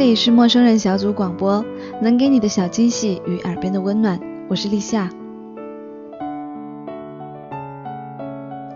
[0.00, 1.62] 这里是陌生人小组广播，
[2.00, 4.18] 能给你的小惊喜与耳边的温暖，
[4.48, 5.10] 我是立夏。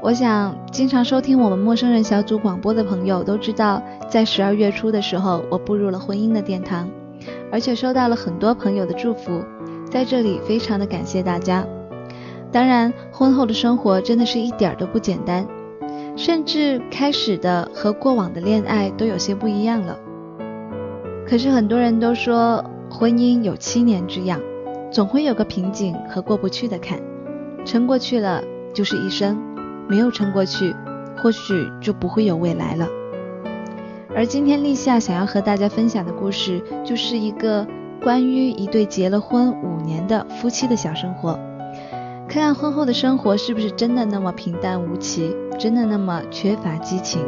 [0.03, 6.87] 我想，经常收听我们陌生人小组广播的朋友都知道，在十二月初的时候，我步入了婚姻的殿堂，
[7.51, 9.43] 而且收到了很多朋友的祝福，
[9.91, 11.67] 在这里非常的感谢大家。
[12.53, 15.49] 当然，婚后的生活真的是一点都不简单，
[16.17, 19.99] 甚至开始的和过往的恋爱都有些不一样了。
[21.27, 24.41] 可是很多人都说婚姻有七年之痒，
[24.91, 27.01] 总会有个瓶颈和过不去的坎，
[27.65, 29.37] 撑过去了就是一生，
[29.89, 30.75] 没有撑过去，
[31.17, 32.87] 或许就不会有未来了。
[34.15, 37.67] 而今天立夏想要和大家分享的故事，就是一个
[38.01, 41.37] 关于一对结了婚五年的夫妻的小生活，
[42.29, 47.21] 看看婚后的生活是不是真的那么平淡无奇，真的那么缺乏激情。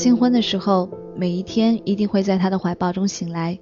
[0.00, 3.58] 新婚的时候，每一天一定会在他的怀抱中醒来。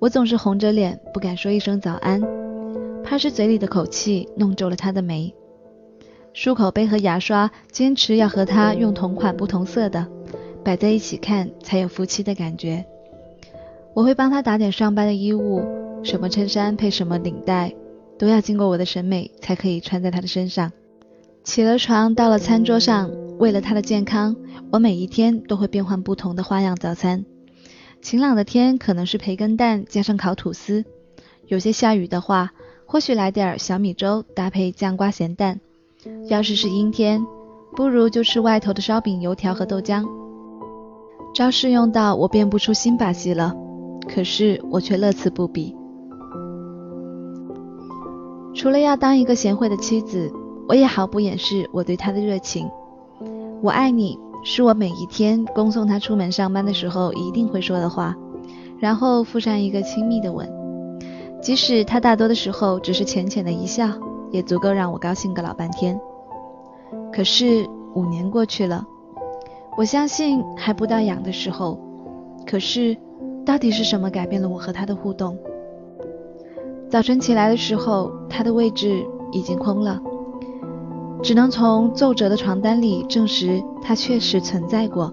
[0.00, 2.20] 我总是红着脸，不敢说一声早安，
[3.04, 5.32] 怕是嘴里的口气弄皱了他的眉。
[6.34, 10.04] 漱口杯和牙刷坚持要和他用同款不同色的，
[10.64, 12.84] 摆在一起看才有夫妻的感觉。
[13.94, 15.62] 我会帮他打点上班的衣物，
[16.02, 17.72] 什么衬衫配什么领带，
[18.18, 20.72] 都要经过我的审美才可以穿在他的身上。
[21.44, 23.08] 起了床，到了餐桌上，
[23.40, 24.36] 为了他的健康。
[24.70, 27.24] 我每一天都会变换不同的花样早餐。
[28.00, 30.84] 晴朗的天可能是培根蛋加上烤吐司，
[31.48, 32.50] 有些下雨的话，
[32.86, 35.58] 或许来点小米粥搭配酱瓜咸蛋。
[36.28, 37.26] 要是是阴天，
[37.74, 40.06] 不如就吃外头的烧饼、油条和豆浆。
[41.34, 43.54] 招式用到我变不出新把戏了，
[44.08, 45.74] 可是我却乐此不疲。
[48.54, 50.32] 除了要当一个贤惠的妻子，
[50.68, 52.70] 我也毫不掩饰我对他的热情。
[53.62, 54.18] 我爱你。
[54.42, 58.16] 是我每一天恭送他出门上班的时候一定会说的话，
[58.78, 60.50] 然后附上一个亲密的吻。
[61.42, 63.86] 即使他大多的时候只是浅浅的一笑，
[64.30, 66.00] 也足够让我高兴个老半天。
[67.12, 68.82] 可是五年过去了，
[69.76, 71.78] 我相信还不到痒的时候。
[72.46, 72.96] 可是
[73.44, 75.36] 到底是什么改变了我和他的互动？
[76.88, 80.00] 早晨起来的时候，他的位置已经空了。
[81.22, 85.12] 只能从皱褶的床单里证实他确实存在过，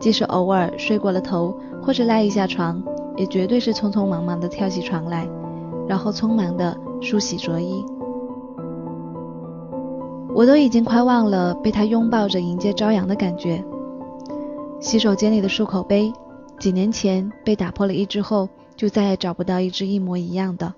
[0.00, 2.82] 即使偶尔睡过了头或者赖一下床，
[3.16, 5.28] 也绝对是匆匆忙忙的跳起床来，
[5.86, 7.84] 然后匆忙的梳洗着衣。
[10.34, 13.62] 我都已经快忘了被他拥抱着迎接朝阳的感觉。
[14.80, 16.12] 洗手间里的漱口杯，
[16.58, 20.72] 几年前被打破了一只后，就再也找不到一只一模一样的，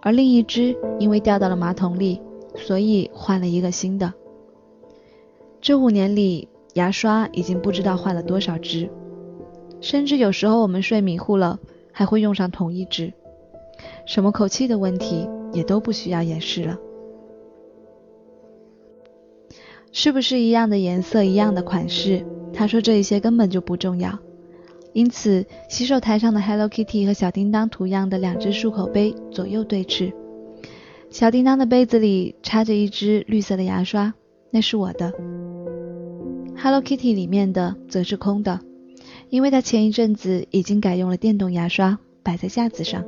[0.00, 2.22] 而另一只因为掉到了马桶里。
[2.58, 4.12] 所以换了一个新的。
[5.60, 8.90] 这五年里，牙刷已经不知道换了多少支，
[9.80, 11.58] 甚至有时候我们睡迷糊了，
[11.92, 13.12] 还会用上同一支。
[14.06, 16.78] 什么口气的问题也都不需要掩饰了。
[19.90, 22.24] 是不是一样的颜色、一样的款式？
[22.52, 24.18] 他说这一些根本就不重要。
[24.92, 30.12] 因此，洗手台上的 Hello Kitty 和小叮当图样的两只漱口杯左右对峙。
[31.10, 34.12] 小叮当的杯子里插着一支绿色的牙刷，
[34.50, 35.12] 那是我的。
[36.56, 38.60] Hello Kitty 里面的则是空的，
[39.30, 43.04] 因为它前一阵子已经改用了电动牙刷，摆在架子上。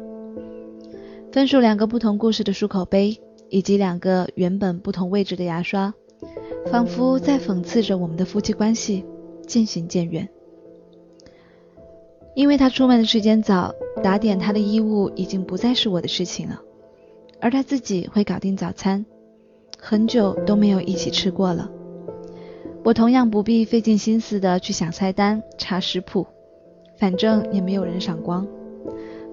[1.30, 3.20] 分属两个不同故事的漱口杯，
[3.50, 5.92] 以及两个原本不同位置的牙刷，
[6.70, 9.04] 仿佛在讽刺着我们的夫妻关系
[9.46, 10.26] 渐行渐远。
[12.34, 16.62] 因为他出门的时间早，打点他的衣物已经不再是我的事情了。
[17.40, 19.04] 而他自己会搞定早餐，
[19.78, 21.70] 很久都没有一起吃过了。
[22.84, 26.26] 我同样不必费尽心思的去想菜单、查食谱，
[26.98, 28.46] 反正也没有人赏光，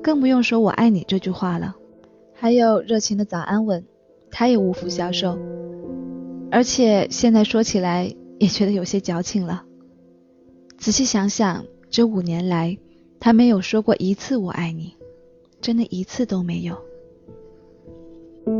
[0.01, 1.75] 更不用说我爱你这句话了。
[2.33, 3.85] 还有热情的早安吻，
[4.31, 5.37] 他也无福消受。
[6.51, 9.63] 而且现在说起来也觉得有些矫情了。
[10.77, 12.77] 仔细想想，这五年来，
[13.19, 14.95] 他没有说过一次“我爱你”，
[15.59, 16.77] 真的一次都没有。
[18.47, 18.53] 我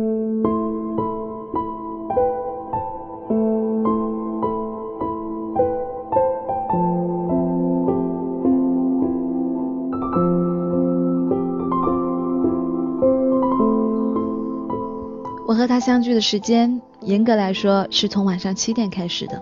[15.54, 19.42] 和他相聚的时间，严格来说是从晚上七点开始的，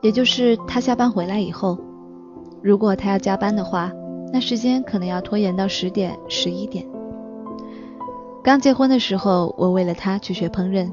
[0.00, 1.76] 也就是他下班回来以后。
[2.62, 3.90] 如果他要加班的话，
[4.32, 6.86] 那时间可能要拖延到十点、十一点。
[8.42, 10.90] 刚结婚的时候，我为了他去学烹饪，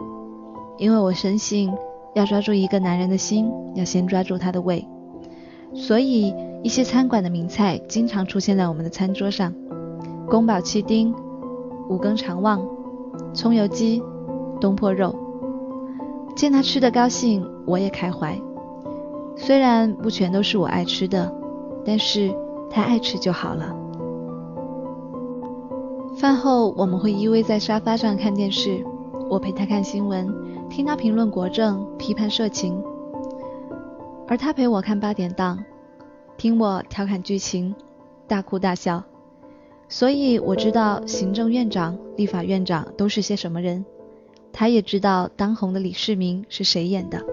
[0.78, 1.72] 因为我深信
[2.14, 4.86] 要抓住一个男人的心，要先抓住他的胃，
[5.74, 9.54] 所以一些餐馆的名菜经常出现在我们的餐桌上：
[10.28, 11.16] 宫保鸡丁、
[11.90, 12.62] 五更肠旺。
[13.34, 14.04] 葱油鸡、
[14.60, 15.16] 东坡肉，
[16.36, 18.40] 见他吃的高兴，我也开怀。
[19.36, 21.34] 虽然不全都是我爱吃的，
[21.86, 22.32] 但是
[22.70, 23.76] 他爱吃就好了。
[26.18, 28.84] 饭后我们会依偎在沙发上看电视，
[29.30, 30.28] 我陪他看新闻，
[30.68, 32.84] 听他评论国政、批判社情，
[34.28, 35.64] 而他陪我看八点档，
[36.36, 37.76] 听我调侃剧情，
[38.28, 39.04] 大哭大笑。
[39.88, 43.86] 所以我知道行政院长、立法院长都是些什么人，
[44.52, 47.24] 他也知道当红的李世民是谁演的。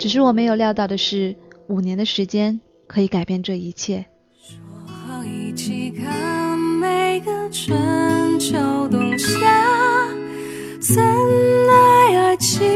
[0.00, 1.36] 只是我没有料到的是，
[1.68, 4.04] 五年的时间可以改变这一切。
[4.40, 8.58] 说好一起看每个春秋
[8.90, 9.38] 冬夏，
[10.80, 12.66] 怎奈爱情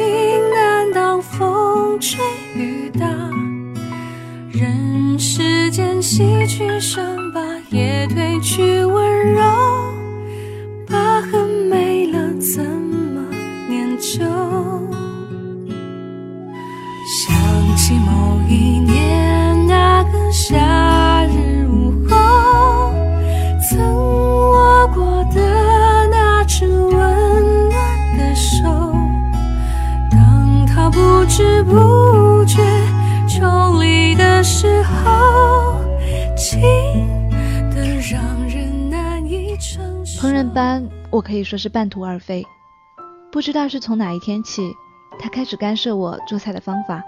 [0.54, 2.20] 难挡风吹
[2.54, 3.04] 雨打，
[4.52, 7.40] 人世间洗去伤疤。
[7.70, 8.84] 也褪去
[40.36, 42.44] 烹饪班，我可以说是半途而废。
[43.32, 44.70] 不知道是从哪一天起，
[45.18, 47.02] 他开始干涉我做菜的方法。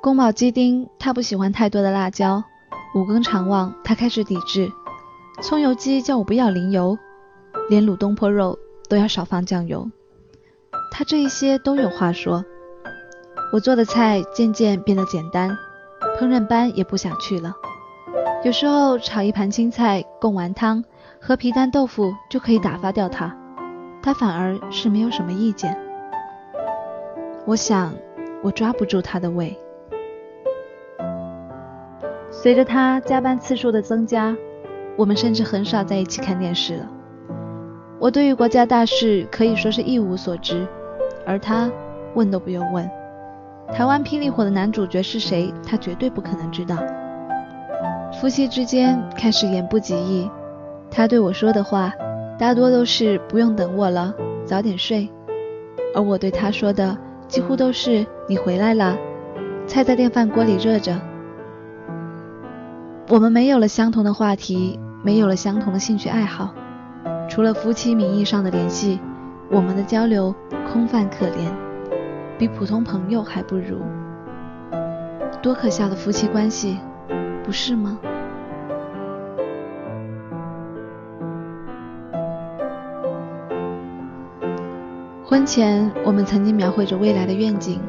[0.00, 2.42] 宫保鸡丁，他不喜欢太多的辣椒；
[2.94, 4.70] 五更肠旺，他开始抵制；
[5.42, 6.96] 葱油鸡叫我不要淋油，
[7.68, 9.90] 连卤东坡肉都要少放酱油。
[10.90, 12.42] 他这一些都有话说。
[13.52, 15.54] 我做的菜渐渐变得简单，
[16.18, 17.54] 烹饪班也不想去了。
[18.44, 20.82] 有时候炒一盘青菜，贡丸汤。
[21.26, 23.34] 和皮蛋豆腐就可以打发掉他，
[24.02, 25.74] 他反而是没有什么意见。
[27.46, 27.94] 我想，
[28.42, 29.58] 我抓不住他的胃。
[32.30, 34.36] 随着他加班次数的增加，
[34.98, 36.86] 我们甚至很少在一起看电视了。
[37.98, 40.66] 我对于国家大事可以说是一无所知，
[41.26, 41.70] 而他
[42.14, 42.86] 问都不用问。
[43.72, 46.76] 台湾霹雳火的男主角是谁，他绝对不可能知道。
[48.12, 50.30] 夫妻之间开始言不及义。
[50.96, 51.92] 他对我说的话，
[52.38, 55.08] 大多都是不用等我了，早点睡；
[55.92, 56.96] 而我对他说的，
[57.26, 58.96] 几乎都是你回来了，
[59.66, 60.96] 菜在电饭锅里热着。
[63.08, 66.54] 我们没有了相同的话题，没有了相同的兴趣爱好，
[67.28, 69.00] 除了夫妻名义上的联系，
[69.50, 70.32] 我们的交流
[70.72, 71.50] 空泛可怜，
[72.38, 73.78] 比普通朋友还不如。
[75.42, 76.78] 多可笑的夫妻关系，
[77.42, 77.98] 不是吗？
[85.34, 87.80] 婚前，我们曾经描绘着未来的愿景。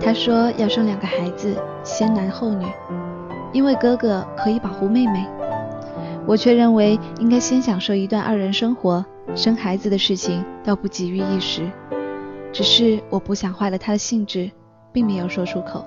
[0.00, 2.66] 他说要生两个孩子，先男后女，
[3.52, 5.24] 因为哥哥可以保护妹妹。
[6.26, 11.70] 我却认为应该先享受一段二人生活，生孩子的事情倒不急于一时。
[12.52, 14.50] 只是我不想坏了他的兴致，
[14.92, 15.86] 并没有说出口。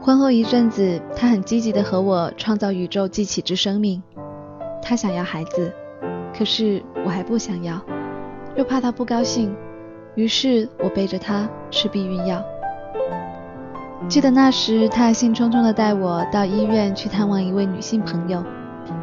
[0.00, 4.02] 婚后一阵子，他很积极地和我创造宇宙继起之生命。
[4.82, 5.72] 他想要孩子，
[6.36, 7.80] 可是我还不想要。
[8.60, 9.56] 又怕他不高兴，
[10.16, 12.44] 于是我背着他吃避孕药。
[14.06, 18.44] 记得那时，他还兴冲冲地带我到医院去探望一位女性朋友，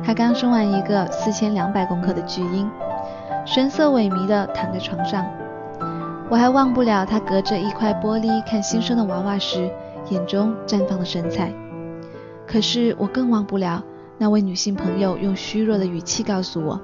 [0.05, 2.69] 她刚生完一个四千两百公克的巨婴，
[3.47, 5.25] 神色萎靡地躺在床上。
[6.29, 9.67] 我还忘不了她隔着一块玻璃看新生的娃娃时
[10.11, 11.51] 眼中绽放的神采。
[12.45, 13.83] 可是我更忘不了
[14.19, 16.79] 那位女性朋友用虚弱的语气告诉我。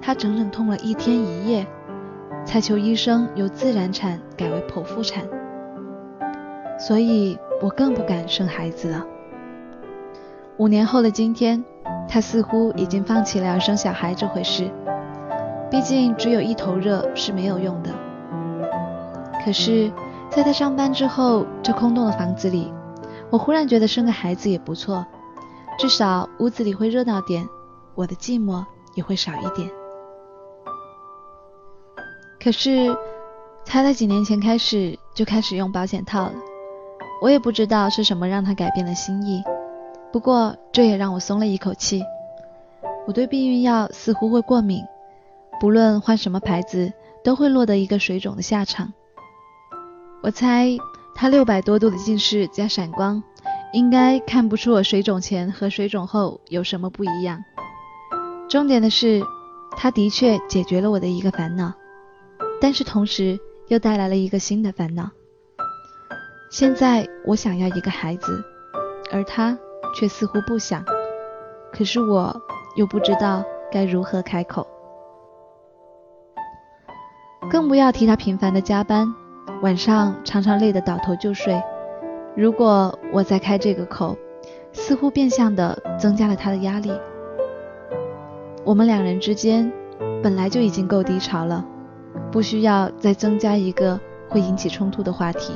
[0.00, 1.66] 她整整痛了一天一夜，
[2.44, 5.24] 才求医生由自然产改为剖腹产。
[6.78, 9.04] 所以我更不敢生孩子了。
[10.56, 11.64] 五年后的今天，
[12.08, 14.70] 她似乎已经放弃了要生小孩这回事。
[15.70, 17.90] 毕竟只有一头热是没有用的。
[19.44, 19.90] 可是，
[20.30, 22.72] 在她上班之后，这空洞的房子里，
[23.30, 25.04] 我忽然觉得生个孩子也不错，
[25.78, 27.48] 至少屋子里会热闹点，
[27.94, 29.68] 我的寂寞也会少一点。
[32.44, 32.94] 可是，
[33.64, 36.34] 他在几年前开始就开始用保险套了，
[37.22, 39.42] 我也不知道是什么让他改变了心意。
[40.12, 42.02] 不过，这也让我松了一口气。
[43.06, 44.84] 我对避孕药似乎会过敏。
[45.58, 46.92] 不论换什么牌子，
[47.24, 48.92] 都会落得一个水肿的下场。
[50.22, 50.68] 我猜
[51.14, 53.22] 他六百多度的近视加闪光，
[53.72, 57.42] 应该看不出我水肿前和水肿后有什么不一样。
[58.50, 59.22] 重点的是，
[59.78, 61.72] 他的确解决了我的一个烦恼，
[62.64, 65.10] 但是同时又带来了一个新的烦恼。
[66.50, 68.42] 现在我想要一个孩子，
[69.12, 69.58] 而他
[69.94, 70.82] 却似乎不想。
[71.74, 72.34] 可是我
[72.74, 74.66] 又不知道该如何开口。
[77.50, 79.14] 更不要提他频繁的加班，
[79.60, 81.62] 晚上常常累得倒头就睡。
[82.34, 84.16] 如果我再开这个口，
[84.72, 86.90] 似乎变相的增加了他的压力。
[88.64, 89.70] 我们两人之间
[90.22, 91.62] 本来就已经够低潮了，
[92.30, 95.52] 不需要再增加一个会引起冲突的话题。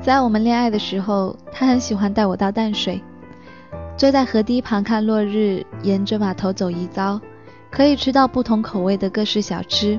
[0.00, 3.00] 在我们恋爱的时候，他很喜欢带我到淡水，
[3.96, 7.20] 坐在河堤旁看落日，沿着码头走一遭，
[7.70, 9.98] 可以吃到不同口味的各式小吃。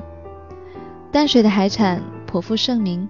[1.10, 3.08] 淡水的海产颇负盛名，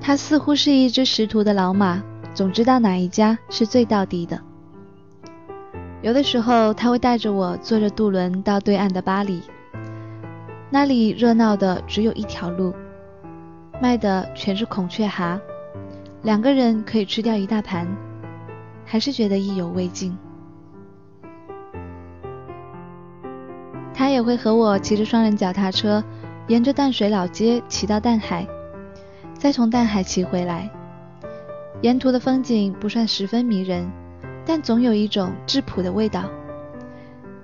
[0.00, 2.00] 他似乎是一只识途的老马，
[2.38, 4.40] 总知道哪一家是最到底的。
[6.02, 9.42] 有的时候，他会带着我坐着渡轮到对岸的巴黎，
[10.70, 12.72] 那里热闹的只有一条路，
[13.82, 15.40] 卖的全是孔雀蛤。
[16.22, 17.88] 两个人可以吃掉一大盘，
[18.84, 20.16] 还是觉得意犹未尽。
[23.92, 26.04] 他也会和我骑着双人脚踏车，
[26.46, 28.46] 沿着淡水老街骑到淡海，
[29.34, 30.70] 再从淡海骑回来。
[31.80, 33.88] 沿途的风景不算十分迷人，
[34.44, 36.24] 但总有一种质朴的味道。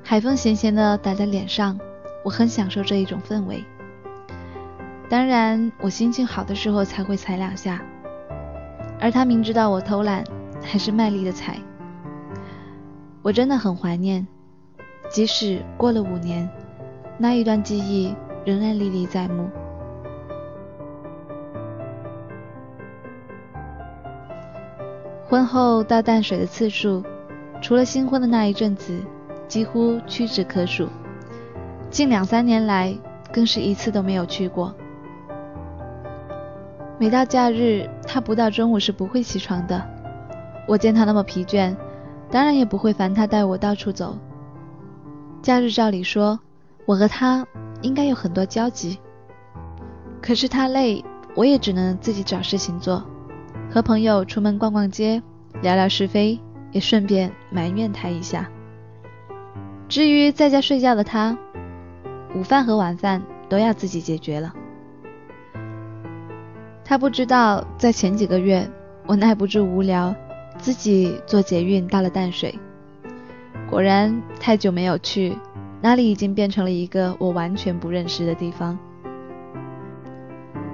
[0.02, 1.78] 海风咸咸的打在脸上，
[2.24, 3.62] 我很享受这一种氛围。
[5.08, 7.80] 当然，我心情好的时候才会踩两下。
[9.00, 10.24] 而他明知道我偷懒，
[10.60, 11.56] 还是卖力的踩。
[13.22, 14.26] 我真的很怀念，
[15.08, 16.48] 即使过了五年，
[17.18, 18.12] 那一段记忆
[18.44, 19.48] 仍然历历在目。
[25.34, 27.02] 婚后到淡水的次数，
[27.60, 28.96] 除了新婚的那一阵子，
[29.48, 30.86] 几乎屈指可数。
[31.90, 32.96] 近两三年来，
[33.32, 34.72] 更是一次都没有去过。
[37.00, 39.84] 每到假日，他不到中午是不会起床的。
[40.68, 41.74] 我见他那么疲倦，
[42.30, 44.16] 当然也不会烦他带我到处走。
[45.42, 46.38] 假日照理说，
[46.86, 47.44] 我和他
[47.82, 49.00] 应该有很多交集。
[50.22, 53.02] 可是他累，我也只能自己找事情做，
[53.74, 55.20] 和朋友出门逛逛街，
[55.60, 56.38] 聊聊是非，
[56.70, 58.48] 也顺便埋怨他一下。
[59.88, 61.36] 至于在家睡觉的他，
[62.36, 64.54] 午饭和晚饭都要自己解决了。
[66.84, 68.70] 他不知道，在前几个月，
[69.06, 70.14] 我耐不住无聊，
[70.56, 72.56] 自己坐捷运到了淡水。
[73.68, 75.36] 果然，太久没有去，
[75.80, 78.78] 那里已经变成了一个我完全不认识的地方。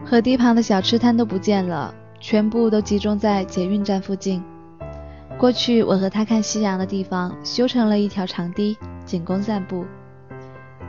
[0.04, 4.42] 河堤旁的小吃摊都不见了，全部都集中在捷运站附近。
[5.38, 9.86] 过去我和他看夕阳的地方，修成了一条长堤，仅供散步。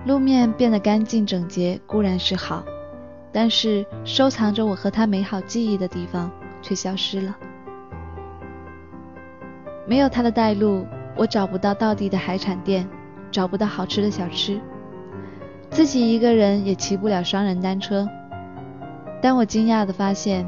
[0.05, 2.63] 路面变得干净整洁，固然是好。
[3.31, 6.29] 但是收藏着我和他美好记忆的地方
[6.61, 7.38] 却消失了。
[9.88, 10.85] 没有他的带路，
[11.15, 12.85] 我找不到道地的海产店，
[13.31, 14.59] 找不到好吃的小吃，
[15.69, 18.05] 自己一个人也骑不了双人单车。
[19.21, 20.45] 但我惊讶地发现，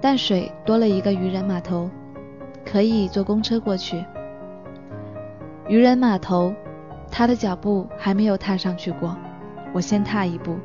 [0.00, 1.90] 淡水多了一个渔人码头，
[2.64, 4.02] 可以坐公车过去。
[5.68, 6.54] 渔人码头，
[7.10, 9.14] 他的脚步还没有踏上去过，
[9.74, 10.56] 我先踏一步。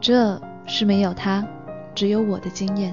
[0.00, 1.46] 这是没有他，
[1.94, 2.92] 只有我的经验。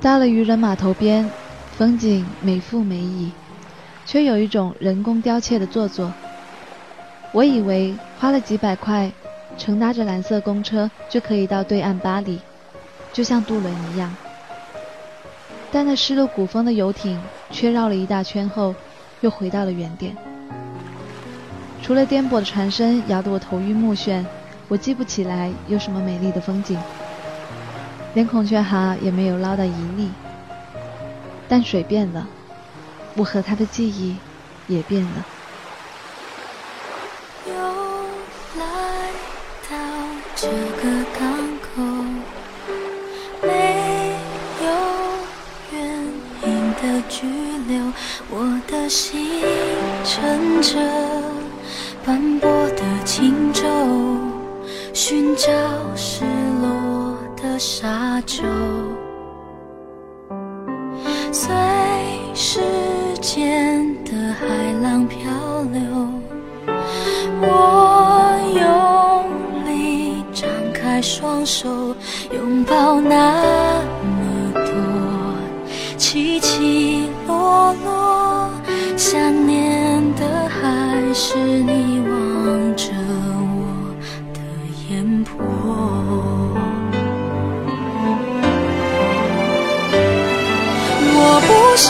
[0.00, 1.30] 到了渔人码头边，
[1.76, 3.30] 风景美富美矣，
[4.04, 6.12] 却有一种人工雕砌的做作。
[7.32, 9.12] 我以为花了几百块，
[9.56, 12.40] 乘搭着蓝色公车就可以到对岸巴黎，
[13.12, 14.14] 就像渡轮一样。
[15.70, 17.20] 但那失了古风的游艇
[17.50, 18.74] 却绕了一大圈后，
[19.20, 20.16] 又回到了原点。
[21.80, 24.24] 除了颠簸的船身摇得我头晕目眩，
[24.66, 26.76] 我记不起来有什么美丽的风景，
[28.14, 30.10] 连孔雀蛤也没有捞到一粒。
[31.46, 32.26] 但水变了，
[33.14, 34.16] 我和他的记忆
[34.66, 35.24] 也变了。
[47.08, 47.26] 拘
[47.68, 47.92] 留，
[48.30, 49.42] 我的心
[50.04, 50.78] 乘着
[52.04, 53.62] 斑驳的轻舟，
[54.92, 55.48] 寻找
[55.94, 56.24] 失
[56.62, 58.42] 落的沙洲。
[61.30, 61.54] 随
[62.34, 62.60] 时
[63.20, 64.46] 间的海
[64.82, 65.18] 浪漂
[65.72, 65.82] 流，
[67.40, 71.94] 我用力张开双手，
[72.32, 73.67] 拥抱那
[77.72, 78.50] 落，
[78.96, 82.84] 想念的还是你望着
[83.54, 83.94] 我
[84.34, 84.38] 的
[84.88, 85.34] 眼波。
[91.20, 91.86] 我不是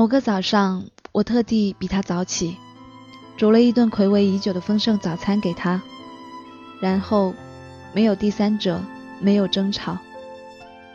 [0.00, 2.56] 某个早上，我特地比他早起，
[3.36, 5.82] 煮了一顿暌违已久的丰盛早餐给他，
[6.80, 7.34] 然后
[7.92, 8.82] 没有第三者，
[9.20, 9.98] 没有争吵，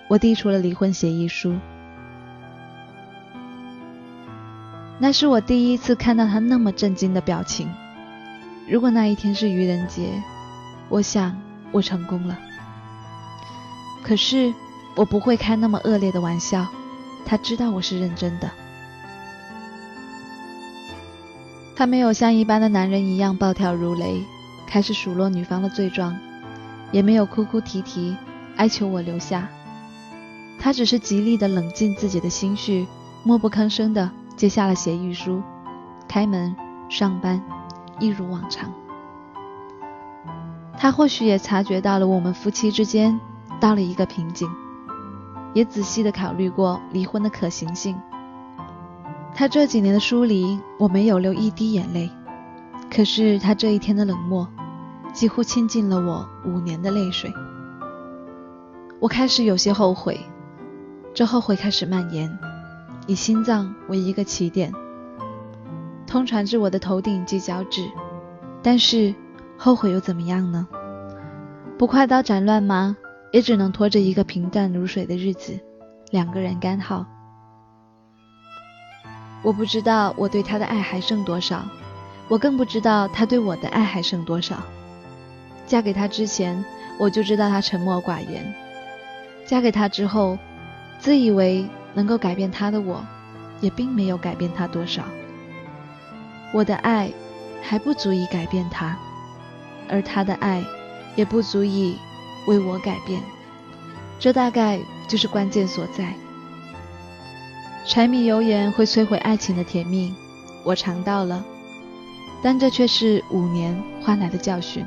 [0.08, 1.56] 我递出了离婚协议书。
[4.98, 7.70] 那是我第一次看到他那么震惊的表情。
[8.68, 10.20] 如果那一天是愚人节，
[10.90, 11.40] 我想
[11.72, 12.36] 我成功了。
[14.02, 14.52] 可是
[14.96, 16.66] 我不会开那么恶劣的玩笑，
[17.24, 18.50] 他知道我是认真的。
[21.76, 24.24] 他没有像一般的男人一样暴跳如雷，
[24.66, 26.18] 开始数落女方的罪状，
[26.92, 28.16] 也没有哭哭啼啼，
[28.56, 29.50] 哀求我留下。
[30.58, 32.88] 他只是极力的冷静自己的心绪，
[33.24, 35.44] 默不吭声的接下了协议书，
[36.08, 36.56] 开门
[36.90, 37.44] 上班，
[38.00, 38.72] 一如往常。
[40.78, 43.20] 他或许也察觉到了我们夫妻之间
[43.60, 44.50] 到了一个瓶颈，
[45.54, 47.98] 也仔细的考虑过离婚的可行性。
[49.38, 52.10] 他这几年的疏离，我没有流一滴眼泪，
[52.90, 54.48] 可是他这一天的冷漠，
[55.14, 57.30] 几乎倾尽了我五年的泪水。
[59.02, 60.18] 我开始有些后悔，
[61.14, 62.40] 这后悔开始蔓延，
[63.08, 64.72] 以心脏为一个起点，
[66.08, 67.86] 通传至我的头顶及脚趾。
[68.64, 69.14] 但是
[69.58, 70.66] 后悔又怎么样呢？
[71.78, 72.96] 不快刀斩乱麻，
[73.34, 75.60] 也只能拖着一个平淡如水的日子，
[76.12, 77.06] 两个人干耗。
[79.46, 81.64] 我不知道我对他的爱还剩多少，
[82.28, 84.58] 我更不知道他对我的爱还剩多少。
[85.68, 86.66] 嫁给他之前，
[86.98, 88.42] 我就知道他沉默寡言；
[89.46, 90.36] 嫁给他之后，
[90.98, 93.06] 自以为能够改变他的我，
[93.62, 95.04] 也并没有改变他多少。
[96.52, 97.12] 我的爱
[97.62, 98.98] 还不足以改变他，
[99.88, 100.64] 而他的爱
[101.16, 101.96] 也不足以
[102.48, 103.22] 为我改变。
[104.18, 106.16] 这大概就是关键所在。
[107.88, 110.12] 柴米油盐会摧毁爱情的甜蜜，
[110.64, 111.46] 我尝到了，
[112.42, 114.84] 但这却是五年换来的教训。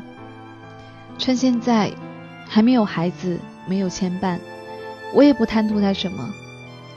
[1.16, 1.92] 趁现在
[2.48, 4.40] 还没有孩子，没有牵绊，
[5.14, 6.28] 我也不贪图他什么，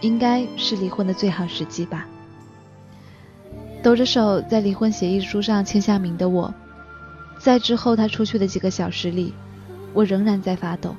[0.01, 2.07] 应该是离婚的最好时机吧。
[3.83, 6.51] 抖着手在离婚协议书上签下名的我，
[7.39, 9.35] 在之后他出去的几个小时里，
[9.93, 10.95] 我仍然在发抖。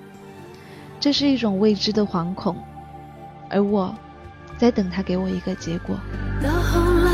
[1.00, 2.56] 这是一种未知的惶恐，
[3.50, 3.92] 而我。
[4.62, 5.98] 在等他给我一个结果。
[6.40, 7.10] 到后来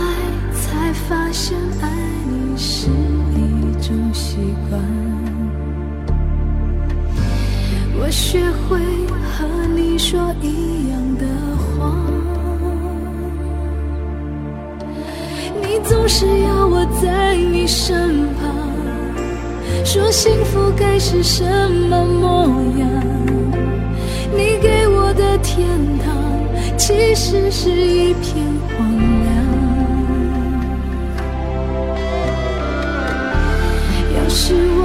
[0.53, 1.89] 才发现，爱
[2.27, 4.37] 你是一种习
[4.69, 4.79] 惯。
[7.99, 8.79] 我学会
[9.33, 11.25] 和你说一样的
[11.57, 11.97] 谎，
[15.63, 18.55] 你总是要我在你身旁，
[19.87, 21.43] 说幸福该是什
[21.89, 22.47] 么模
[22.79, 22.91] 样？
[24.37, 25.67] 你给我的天
[26.05, 26.15] 堂，
[26.79, 28.88] 其实是一片荒
[29.25, 29.29] 凉。
[34.17, 34.83] 要是我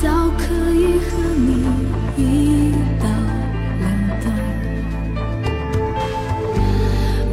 [0.00, 0.08] 早
[0.38, 1.48] 可以和你
[2.16, 2.22] 一
[2.98, 3.04] 刀
[3.80, 3.84] 两
[4.22, 4.24] 断，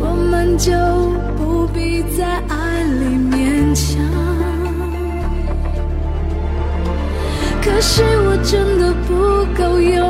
[0.02, 0.68] 我们就
[1.38, 3.00] 不必在爱里
[3.32, 3.32] 勉
[3.74, 3.82] 强。
[7.62, 9.14] 可是我真的不
[9.58, 10.03] 够勇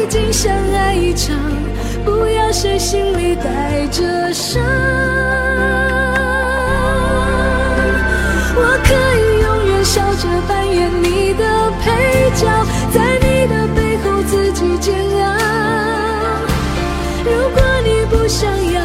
[0.00, 1.36] 毕竟相爱一场，
[2.06, 4.62] 不要谁心里带着伤。
[8.56, 12.46] 我可以永远笑着扮演你的配角，
[12.94, 15.36] 在你的背后自己煎熬。
[17.22, 18.80] 如果你不想要，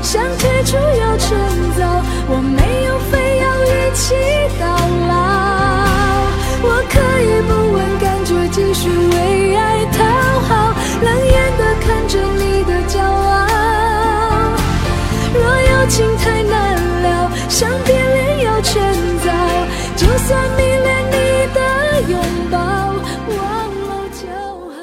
[0.00, 1.36] 想退出要趁
[1.76, 4.14] 早，我没有非要一起
[4.58, 4.64] 到
[17.64, 18.74] 想变脸要趁
[19.20, 19.30] 早，
[19.96, 21.16] 就算迷恋你
[21.54, 21.58] 的
[22.10, 23.40] 拥抱，忘
[23.80, 24.28] 了就
[24.68, 24.76] 好。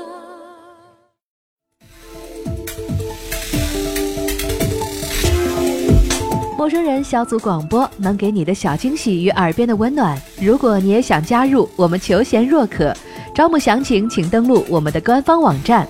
[6.58, 10.20] 陌生人小组广播能给你的小惊喜与耳边的温暖。
[10.42, 12.92] 如果你也想加入，我们求贤若渴，
[13.36, 15.88] 招募详情请登录我们的官方网站。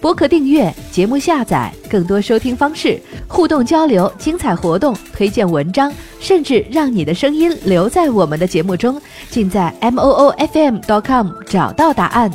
[0.00, 12.30] 播客订阅、节目下载、更多收听方式、互动交流、精彩活动、推荐文章，甚至让你的声音留在我们的节目中，尽在 m o o f m dot com 找到答案。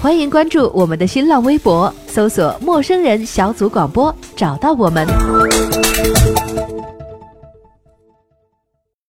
[0.00, 5.06] 欢迎关注我们的新浪微博，搜索“陌生人小组广播”，找到我们。